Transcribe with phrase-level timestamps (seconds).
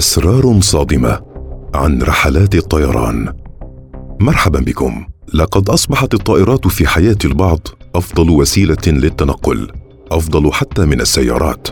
[0.00, 1.20] أسرار صادمة
[1.74, 3.34] عن رحلات الطيران.
[4.20, 5.06] مرحبا بكم.
[5.34, 9.68] لقد أصبحت الطائرات في حياة البعض أفضل وسيلة للتنقل
[10.12, 11.68] أفضل حتى من السيارات.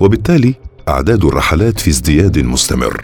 [0.00, 0.54] وبالتالي
[0.88, 3.02] أعداد الرحلات في ازدياد مستمر.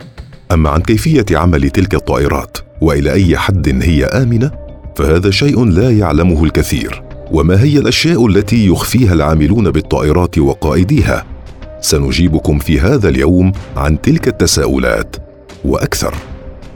[0.53, 4.51] أما عن كيفية عمل تلك الطائرات وإلى أي حد هي آمنة
[4.97, 7.03] فهذا شيء لا يعلمه الكثير.
[7.31, 11.38] وما هي الأشياء التي يخفيها العاملون بالطائرات وقائديها؟
[11.81, 15.17] سنجيبكم في هذا اليوم عن تلك التساؤلات
[15.65, 16.15] وأكثر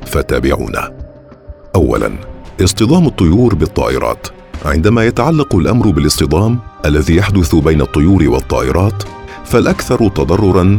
[0.07, 0.93] فتابعونا.
[1.75, 2.11] اولا
[2.65, 4.27] اصطدام الطيور بالطائرات.
[4.65, 9.03] عندما يتعلق الأمر بالاصطدام الذي يحدث بين الطيور والطائرات
[9.45, 10.79] فالأكثر تضررا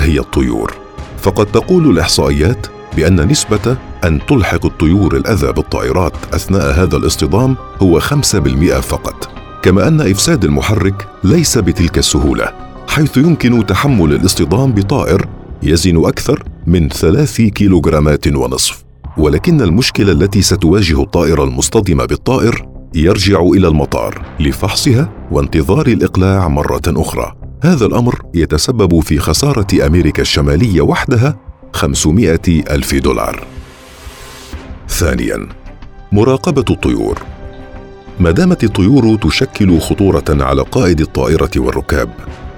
[0.00, 0.74] هي الطيور.
[1.18, 2.66] فقد تقول الإحصائيات
[2.96, 9.30] بأن نسبة أن تلحق الطيور الأذى بالطائرات أثناء هذا الاصطدام هو 5% فقط.
[9.62, 12.71] كما أن إفساد المحرك ليس بتلك السهولة.
[12.92, 15.28] حيث يمكن تحمل الاصطدام بطائر
[15.62, 18.84] يزن أكثر من ثلاث كيلوغرامات ونصف.
[19.16, 27.34] ولكن المشكلة التي ستواجه الطائرة المصطدمة بالطائر يرجع إلى المطار لفحصها وانتظار الإقلاع مرة أخرى.
[27.62, 31.36] هذا الأمر يتسبب في خسارة أمريكا الشمالية وحدها
[31.72, 33.46] 500 ألف دولار.
[34.88, 35.48] ثانيا
[36.12, 37.22] مراقبة الطيور.
[38.20, 42.08] ما دامت الطيور تشكل خطورة على قائد الطائرة والركاب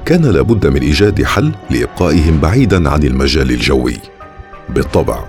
[0.05, 3.97] كان لابد من إيجاد حل لإبقائهم بعيدا عن المجال الجوي.
[4.69, 5.25] بالطبع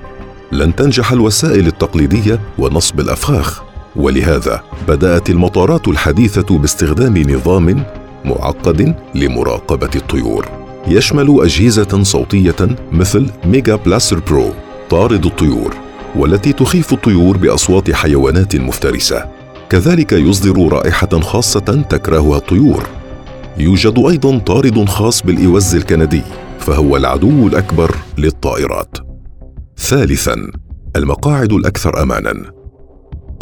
[0.52, 3.64] لن تنجح الوسائل التقليدية ونصب الافخاخ
[3.96, 7.84] ولهذا بدأت المطارات الحديثة باستخدام نظام
[8.26, 10.46] معقد لمراقبة الطيور.
[10.88, 12.56] يشمل أجهزة صوتية
[12.92, 14.54] مثل ميجا بلاسر برو
[14.90, 15.76] طارد الطيور
[16.16, 19.26] والتي تخيف الطيور بأصوات حيوانات مفترسة.
[19.70, 22.88] كذلك يصدر رائحة خاصة تكرهها الطيور.
[23.58, 26.22] يوجد أيضا طارد خاص بالإوز الكندي
[26.60, 28.98] فهو العدو الأكبر للطائرات.
[29.78, 30.36] ثالثا
[30.96, 32.34] المقاعد الأكثر امانا.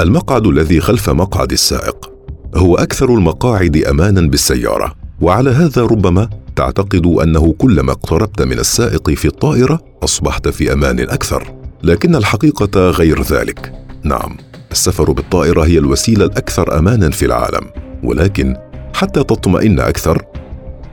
[0.01, 2.11] المقعد الذي خلف مقعد السائق
[2.55, 9.25] هو أكثر المقاعد امانا بالسيارة وعلى هذا ربما تعتقد أنه كلما اقتربت من السائق في
[9.25, 11.53] الطائرة أصبحت في أمان أكثر.
[11.83, 13.73] لكن الحقيقة غير ذلك.
[14.03, 14.37] نعم
[14.71, 17.65] السفر بالطائرة هي الوسيلة الأكثر امانا في العالم
[18.03, 18.55] ولكن
[18.93, 20.25] حتى تطمئن أكثر.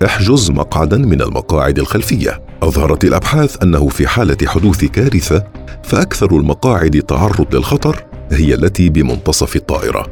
[0.05, 2.43] احجز مقعدا من المقاعد الخلفية.
[2.63, 5.45] أظهرت الأبحاث أنه في حالة حدوث كارثة
[5.83, 10.07] فأكثر المقاعد تعرض للخطر هي التي بمنتصف الطائرة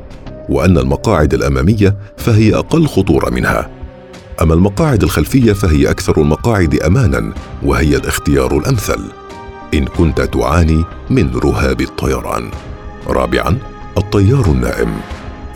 [0.49, 3.71] وأن المقاعد الأمامية فهي أقل خطورة منها.
[4.43, 7.33] أما المقاعد الخلفية فهي أكثر المقاعد امانا
[7.63, 9.01] وهي الاختيار الأمثل.
[9.75, 12.51] إن كنت تعاني من رهاب الطيران.
[13.07, 13.59] رابعا
[13.99, 14.93] الطيار النائم.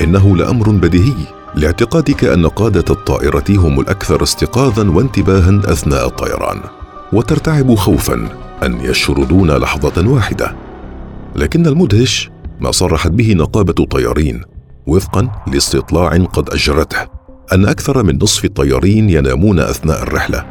[0.00, 1.41] إنه لأمر بديهي.
[1.54, 6.60] لاعتقادك أن قادة الطائرة هم الأكثر استيقاظا وانتباها أثناء الطيران
[7.12, 8.28] وترتعب خوفا
[8.62, 10.56] أن يشردون لحظة واحدة.
[11.36, 12.30] لكن المدهش
[12.60, 14.41] ما صرحت به نقابة الطيارين
[14.86, 16.98] وفقا لاستطلاع قد أجرته
[17.52, 20.44] أن أكثر من نصف الطيارين ينامون أثناء الرحلة.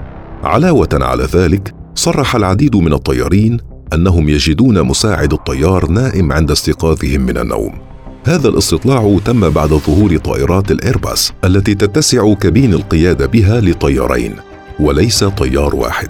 [0.44, 3.58] علاوة على ذلك صرح العديد من الطيارين
[3.94, 7.91] أنهم يجدون مساعد الطيار نائم عند استيقاظهم من النوم.
[8.26, 14.36] هذا الاستطلاع تم بعد ظهور طائرات الايرباص التي تتسع كبين القيادة بها لطيارين
[14.80, 16.10] وليس طيار واحد.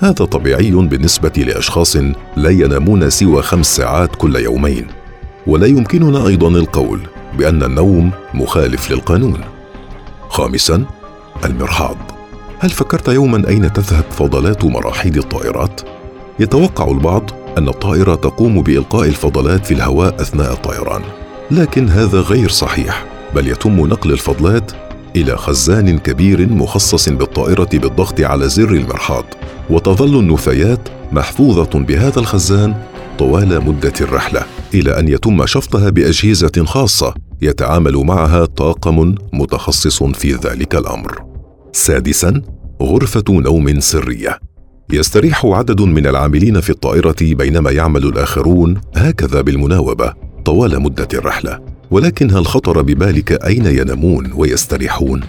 [0.00, 1.96] هذا طبيعي بالنسبة لأشخاص
[2.36, 4.86] لا ينامون سوى خمس ساعات كل يومين.
[5.46, 7.00] ولا يمكننا أيضا القول
[7.38, 9.40] بأن النوم مخالف للقانون.
[10.28, 10.84] خامسا
[11.44, 11.96] المرحاض
[12.58, 15.80] هل فكرت يوما أين تذهب فضلات مراحيض الطائرات؟
[16.40, 21.02] يتوقع البعض أن الطائرة تقوم بإلقاء الفضلات في الهواء أثناء الطيران.
[21.50, 24.72] لكن هذا غير صحيح بل يتم نقل الفضلات
[25.16, 29.24] إلى خزان كبير مخصص بالطائرة بالضغط على زر المرحاض
[29.70, 32.74] وتظل النفايات محفوظة بهذا الخزان
[33.18, 34.42] طوال مدة الرحلة
[34.74, 41.22] إلى أن يتم شفطها بأجهزة خاصة يتعامل معها طاقم متخصص في ذلك الأمر.
[41.72, 42.42] سادسا
[42.82, 44.38] غرفة نوم سرية.
[44.92, 50.29] يستريح عدد من العاملين في الطائرة بينما يعمل الآخرون هكذا بالمناوبة.
[50.44, 51.60] طوال مدة الرحلة
[51.90, 55.20] ولكن هل خطر ببالك أين ينامون ويستريحون؟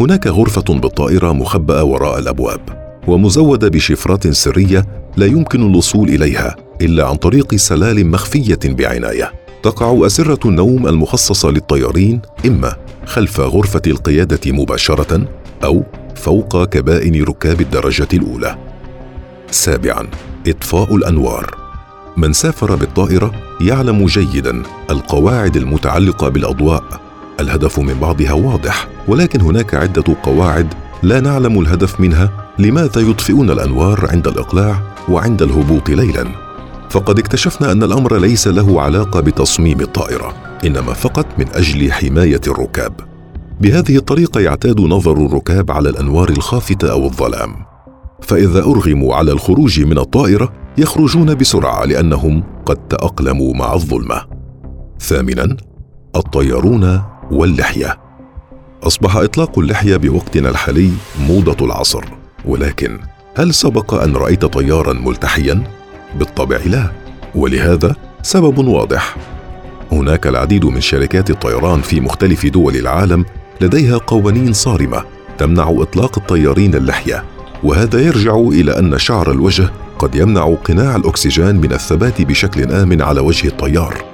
[0.00, 2.60] هناك غرفة بالطائرة مخبأة وراء الأبواب
[3.06, 4.86] ومزودة بشفرات سرية
[5.16, 9.32] لا يمكن الوصول إليها إلا عن طريق سلال مخفية بعناية.
[9.62, 12.76] تقع أسرة النوم المخصصة للطيارين إما
[13.06, 15.28] خلف غرفة القيادة مباشرة
[15.64, 15.82] أو
[16.14, 18.56] فوق كبائن ركاب الدرجة الأولى.
[19.50, 20.06] سابعا
[20.46, 21.65] إطفاء الأنوار.
[22.16, 26.84] من سافر بالطائرة يعلم جيدا القواعد المتعلقة بالأضواء.
[27.40, 34.08] الهدف من بعضها واضح ولكن هناك عدة قواعد لا نعلم الهدف منها لماذا يطفئون الأنوار
[34.10, 36.28] عند الإقلاع وعند الهبوط ليلا.
[36.90, 40.34] فقد اكتشفنا أن الأمر ليس له علاقة بتصميم الطائرة
[40.66, 42.92] إنما فقط من أجل حماية الركاب.
[43.60, 47.75] بهذه الطريقة يعتاد نظر الركاب على الأنوار الخافتة أو الظلام.
[48.20, 54.22] فإذا أرغموا على الخروج من الطائرة يخرجون بسرعة لأنهم قد تأقلموا مع الظلمة.
[55.00, 55.56] ثامنا
[56.16, 57.98] الطيارون واللحية.
[58.82, 60.90] أصبح إطلاق اللحية بوقتنا الحالي
[61.28, 62.04] موضة العصر.
[62.44, 62.98] ولكن
[63.36, 65.62] هل سبق أن رأيت طيارا ملتحيا؟
[66.18, 66.90] بالطبع لا.
[67.34, 69.16] ولهذا سبب واضح.
[69.92, 73.24] هناك العديد من شركات الطيران في مختلف دول العالم
[73.60, 75.04] لديها قوانين صارمة
[75.38, 77.24] تمنع إطلاق الطيارين اللحية.
[77.62, 83.20] وهذا يرجع إلى أن شعر الوجه قد يمنع قناع الأكسجين من الثبات بشكل آمن على
[83.20, 84.04] وجه الطيار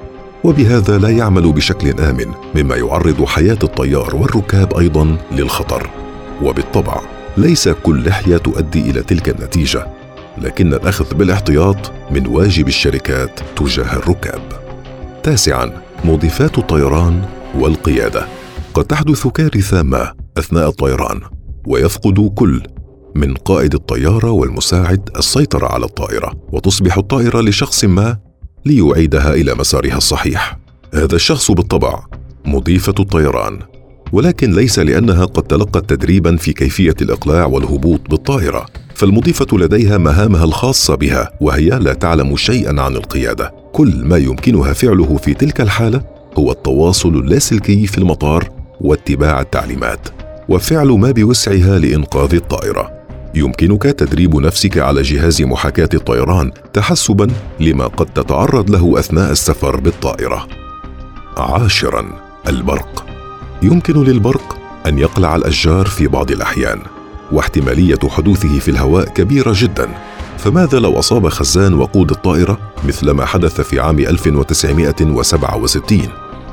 [0.44, 5.90] وبهذا لا يعمل بشكل آمن مما يعرض حياة الطيار والركاب أيضا للخطر.
[6.42, 7.00] وبالطبع
[7.36, 9.86] ليس كل لحية تؤدي إلى تلك النتيجة
[10.38, 14.40] لكن الأخذ بالاحتياط من واجب الشركات تجاه الركاب.
[15.22, 17.22] تاسعا مضيفات الطيران
[17.54, 18.26] والقيادة.
[18.74, 21.20] قد تحدث كارثة ما أثناء الطيران
[21.66, 22.62] ويفقد كل
[23.14, 28.16] من قائد الطيارة والمساعد السيطرة على الطائرة وتصبح الطائرة لشخص ما
[28.66, 30.58] ليعيدها إلى مسارها الصحيح.
[30.94, 32.04] هذا الشخص بالطبع
[32.44, 33.58] مضيفة الطيران
[34.12, 40.94] ولكن ليس لأنها قد تلقت تدريبا في كيفية الإقلاع والهبوط بالطائرة فالمضيفة لديها مهامها الخاصة
[40.94, 43.54] بها وهي لا تعلم شيئا عن القيادة.
[43.72, 46.02] كل ما يمكنها فعله في تلك الحالة
[46.38, 48.48] هو التواصل اللاسلكي في المطار
[48.80, 50.08] واتباع التعليمات
[50.48, 53.01] وفعل ما بوسعها لإنقاذ الطائرة.
[53.34, 57.28] يمكنك تدريب نفسك على جهاز محاكاة الطيران تحسبا
[57.60, 60.46] لما قد تتعرض له أثناء السفر بالطائرة.
[61.36, 62.04] عاشرا
[62.48, 63.06] البرق.
[63.62, 66.78] يمكن للبرق أن يقلع الأشجار في بعض الأحيان
[67.32, 69.88] واحتمالية حدوثه في الهواء كبيرة جدا.
[70.38, 76.00] فماذا لو أصاب خزان وقود الطائرة مثل ما حدث في عام 1967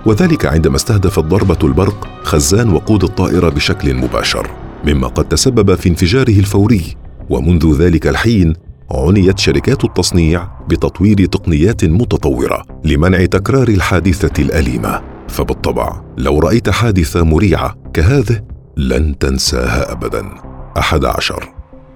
[0.05, 4.58] وذلك عندما استهدفت ضربه البرق خزان وقود الطائرة بشكل مباشر.
[4.85, 6.95] مما قد تسبب في انفجاره الفوري.
[7.29, 8.53] ومنذ ذلك الحين
[8.91, 15.01] عنيت شركات التصنيع بتطوير تقنيات متطورة لمنع تكرار الحادثة الأليمة.
[15.27, 18.41] فبالطبع لو رأيت حادثة مريعة كهذه
[18.77, 20.25] لن تنساها ابدا.
[20.77, 21.49] أحد عشر.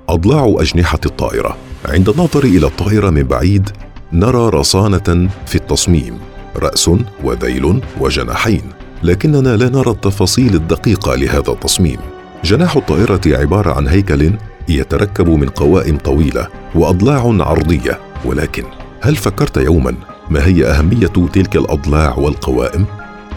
[0.10, 1.58] أضلاع أجنحة الطائرة.
[1.86, 3.70] عند النظر إلى الطائرة من بعيد
[4.14, 6.18] نرى رصانة في التصميم
[6.56, 6.90] رأس
[7.24, 8.62] وذيل وجناحين.
[9.04, 11.98] لكننا لا نرى التفاصيل الدقيقة لهذا التصميم.
[12.44, 14.32] جناح الطائرة عبارة عن هيكل
[14.70, 18.00] يتركب من قوائم طويلة وأضلاع عرضية.
[18.26, 18.64] ولكن
[19.02, 19.96] هل فكرت يوما
[20.30, 22.86] ما هي أهمية تلك الأضلاع والقوائم؟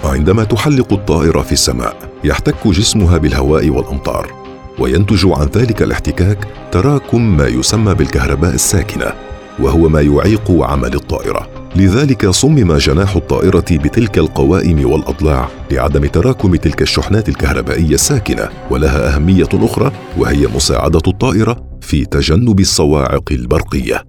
[0.05, 4.33] عندما تحلق الطائرة في السماء يحتك جسمها بالهواء والأمطار
[4.79, 6.39] وينتج عن ذلك الاحتكاك
[6.73, 9.13] تراكم ما يسمى بالكهرباء الساكنة.
[9.61, 11.49] وهو ما يعيق عمل الطائرة.
[11.77, 19.49] لذلك صمم جناح الطائرة بتلك القوائم والأضلاع لعدم تراكم تلك الشحنات الكهربائية الساكنة ولها أهمية
[19.55, 24.03] أخرى وهي مساعدة الطائرة في تجنب الصواعق البرقية.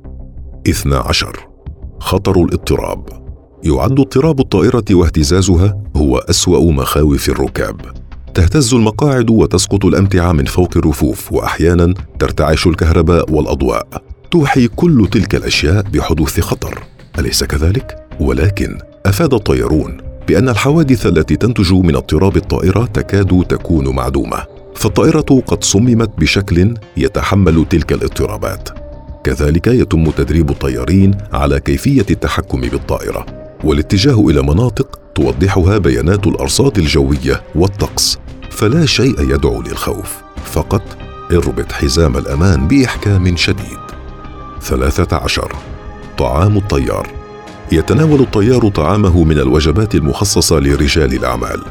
[0.67, 1.47] 12
[1.99, 3.27] خطر الاضطراب.
[3.63, 7.81] يعد اضطراب الطائرة واهتزازها هو أسوأ مخاوف الركاب.
[8.33, 13.87] تهتز المقاعد وتسقط الأمتعة من فوق الرفوف واحيانا ترتعش الكهرباء والأضواء.
[14.31, 16.83] توحي كل تلك الأشياء بحدوث خطر.
[17.19, 24.43] أليس كذلك؟ ولكن أفاد الطيارون بأن الحوادث التي تنتج من اضطراب الطائرة تكاد تكون معدومة
[24.75, 28.69] فالطائرة قد صممت بشكل يتحمل تلك الاضطرابات.
[29.23, 33.25] كذلك يتم تدريب الطيارين على كيفية التحكم بالطائرة
[33.63, 38.17] والاتجاه إلى مناطق توضحها بيانات الأرصاد الجوية والطقس
[38.49, 40.97] فلا شيء يدعو للخوف فقط
[41.31, 43.96] اربط حزام الأمان بإحكام شديد.
[44.61, 45.55] ثلاثة عشر.
[46.17, 47.07] طعام الطيار.
[47.71, 51.61] يتناول الطيار طعامه من الوجبات المخصصة لرجال الأعمال.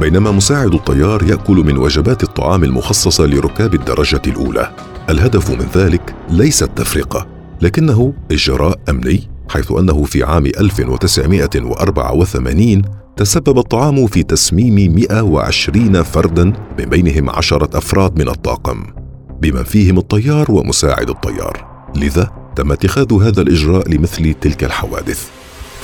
[0.00, 4.70] بينما مساعد الطيار يأكل من وجبات الطعام المخصصة لركاب الدرجة الأولى.
[5.10, 7.26] الهدف من ذلك ليس التفرقة
[7.62, 12.82] لكنه إجراء أمني حيث أنه في عام 1984
[13.16, 19.05] تسبب الطعام في تسميم 120 فردا من بينهم عشرة أفراد من الطاقم.
[19.46, 21.66] بمن فيهم الطيار ومساعد الطيار.
[21.96, 25.28] لذا تم اتخاذ هذا الإجراء لمثل تلك الحوادث.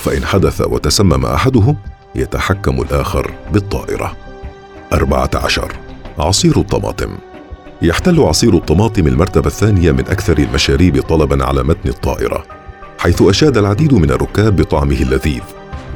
[0.03, 1.77] فإن حدث وتسمم أحدهم
[2.15, 4.15] يتحكم الآخر بالطائرة.
[4.93, 5.71] أربعة عشر.
[6.19, 7.09] عصير الطماطم.
[7.81, 12.43] يحتل عصير الطماطم المرتبة الثانية من أكثر المشاريب طلبا على متن الطائرة
[12.97, 15.43] حيث أشاد العديد من الركاب بطعمه اللذيذ.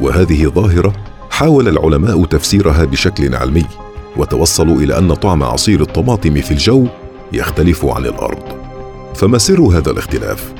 [0.01, 0.93] وهذه ظاهرة
[1.29, 3.65] حاول العلماء تفسيرها بشكل علمي
[4.17, 6.87] وتوصلوا إلى أن طعم عصير الطماطم في الجو
[7.33, 8.43] يختلف عن الأرض.
[9.15, 10.53] فما سر هذا الاختلاف.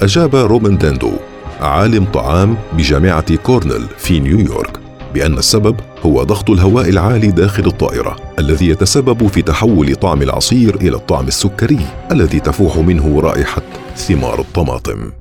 [0.00, 1.12] أجاب روبن داندو
[1.60, 4.80] عالم طعام بجامعة كورنيل في نيويورك
[5.14, 10.96] بأن السبب هو ضغط الهواء العالي داخل الطائرة الذي يتسبب في تحول طعم العصير إلى
[10.96, 13.62] الطعم السكري الذي تفوح منه رائحة
[13.96, 15.12] ثمار الطماطم.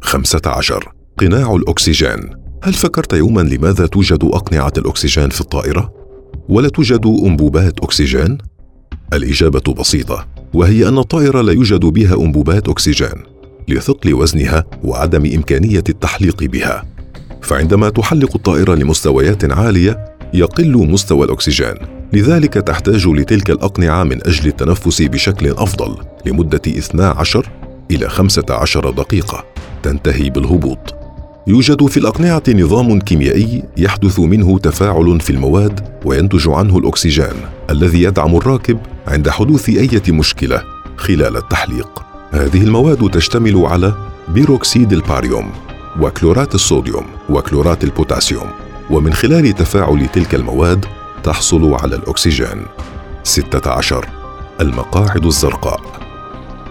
[0.00, 0.92] خمسة عشر.
[1.18, 2.30] قناع الأكسجين.
[2.62, 5.92] هل فكرت يوما لماذا توجد أقنعة الأكسجين في الطائرة؟
[6.48, 8.38] ولا توجد أنبوبات أكسجين؟
[9.12, 13.22] الإجابة بسيطة وهي أن الطائرة لا يوجد بها أنبوبات أكسجين
[13.68, 16.84] لثقل وزنها وعدم إمكانية التحليق بها.
[17.42, 21.74] فعندما تحلق الطائرة لمستويات عالية يقل مستوى الأكسجين
[22.12, 25.96] لذلك تحتاج لتلك الأقنعة من أجل التنفس بشكل أفضل
[26.26, 27.48] لمدة 12
[27.90, 29.44] إلى 15 دقيقة.
[29.82, 30.97] تنتهي بالهبوط.
[31.48, 37.34] يوجد في الأقنعة نظام كيميائي يحدث منه تفاعل في المواد وينتج عنه الأكسجين
[37.70, 40.62] الذي يدعم الراكب عند حدوث أي مشكلة
[40.96, 42.02] خلال التحليق.
[42.30, 43.94] هذه المواد تشتمل على
[44.28, 45.50] بيروكسيد الباريوم
[46.00, 48.46] وكلورات الصوديوم وكلورات البوتاسيوم
[48.90, 50.84] ومن خلال تفاعل تلك المواد
[51.22, 52.62] تحصل على الأكسجين.
[53.24, 54.06] 16
[54.60, 55.80] المقاعد الزرقاء.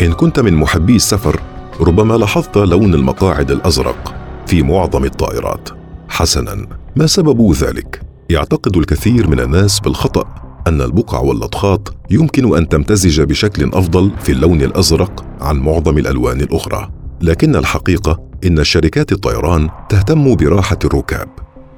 [0.01, 1.39] إن كنت من محبي السفر
[1.79, 4.16] ربما لاحظت لون المقاعد الأزرق.
[4.47, 5.69] في معظم الطائرات.
[6.09, 10.25] حسنا ما سبب ذلك؟ يعتقد الكثير من الناس بالخطأ
[10.67, 16.89] أن البقع واللطخات يمكن أن تمتزج بشكل أفضل في اللون الأزرق عن معظم الألوان الأخرى.
[17.21, 21.29] لكن الحقيقة إن شركات الطيران تهتم براحة الركاب.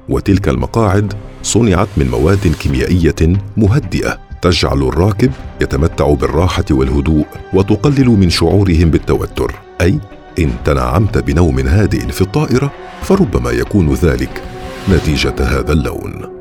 [0.08, 1.12] وتلك المقاعد
[1.42, 9.98] صنعت من مواد كيميائية مهدئة تجعل الراكب يتمتع بالراحة والهدوء وتقلل من شعورهم بالتوتر أي
[10.38, 12.72] إن تنعمت بنوم هادئ في الطائرة
[13.02, 14.42] فربما يكون ذلك
[14.90, 16.39] نتيجة هذا اللون.